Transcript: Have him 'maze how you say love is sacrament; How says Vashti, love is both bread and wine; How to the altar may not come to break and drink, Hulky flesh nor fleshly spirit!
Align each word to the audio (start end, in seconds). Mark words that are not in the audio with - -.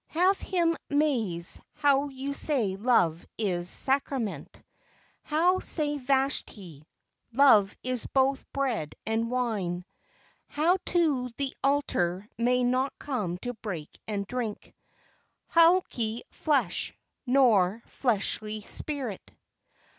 Have 0.07 0.39
him 0.39 0.75
'maze 0.89 1.61
how 1.75 2.09
you 2.09 2.33
say 2.33 2.75
love 2.75 3.23
is 3.37 3.69
sacrament; 3.69 4.59
How 5.21 5.59
says 5.59 6.01
Vashti, 6.01 6.87
love 7.31 7.75
is 7.83 8.07
both 8.07 8.51
bread 8.51 8.95
and 9.05 9.29
wine; 9.29 9.85
How 10.47 10.77
to 10.87 11.29
the 11.37 11.55
altar 11.63 12.27
may 12.35 12.63
not 12.63 12.97
come 12.97 13.37
to 13.43 13.53
break 13.53 13.95
and 14.07 14.25
drink, 14.25 14.73
Hulky 15.49 16.23
flesh 16.31 16.95
nor 17.27 17.83
fleshly 17.85 18.61
spirit! 18.61 19.31